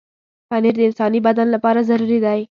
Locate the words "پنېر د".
0.49-0.81